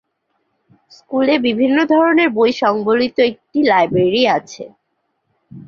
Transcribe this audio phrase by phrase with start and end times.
[0.91, 4.63] স্কুলে বিভিন্ন ধরনের বই সংবলিত একটি লাইব্রেরী আছে।